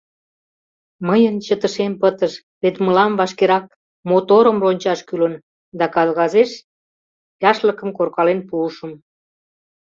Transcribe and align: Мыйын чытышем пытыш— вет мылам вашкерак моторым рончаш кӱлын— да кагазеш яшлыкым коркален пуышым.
Мыйын 1.07 1.35
чытышем 1.45 1.93
пытыш— 2.01 2.33
вет 2.61 2.75
мылам 2.85 3.13
вашкерак 3.19 3.65
моторым 4.09 4.57
рончаш 4.63 4.99
кӱлын— 5.07 5.35
да 5.79 5.85
кагазеш 5.95 6.51
яшлыкым 7.49 7.89
коркален 7.97 8.39
пуышым. 8.49 8.91